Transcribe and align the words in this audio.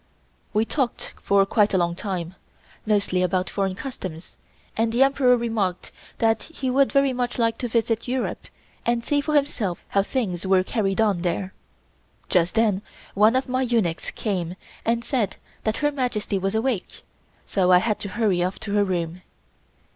We 0.51 0.65
talked 0.65 1.13
for 1.21 1.45
quite 1.45 1.75
a 1.75 1.77
long 1.77 1.93
time, 1.93 2.33
mostly 2.87 3.21
about 3.21 3.51
foreign 3.51 3.75
customs, 3.75 4.35
and 4.75 4.91
the 4.91 5.03
Emperor 5.03 5.37
remarked 5.37 5.91
that 6.17 6.41
he 6.51 6.71
would 6.71 6.91
very 6.91 7.13
much 7.13 7.37
like 7.37 7.59
to 7.59 7.67
visit 7.67 8.07
Europe 8.07 8.47
and 8.83 9.03
see 9.03 9.21
for 9.21 9.35
himself 9.35 9.83
how 9.89 10.01
things 10.01 10.43
were 10.43 10.63
carried 10.63 10.99
on 10.99 11.21
there. 11.21 11.53
Just 12.29 12.55
then 12.55 12.81
one 13.13 13.35
of 13.35 13.47
my 13.47 13.61
eunuchs 13.61 14.09
came 14.09 14.55
and 14.85 15.03
said 15.05 15.37
that 15.65 15.77
Her 15.85 15.91
Majesty 15.91 16.39
was 16.39 16.55
awake, 16.55 17.03
so 17.45 17.71
I 17.71 17.77
had 17.77 17.99
to 17.99 18.09
hurry 18.09 18.41
off 18.41 18.57
to 18.61 18.73
her 18.73 18.83
room. 18.83 19.21